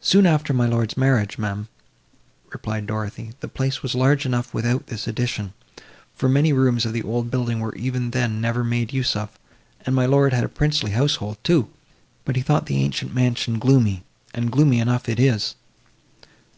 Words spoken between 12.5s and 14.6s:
the ancient mansion gloomy, and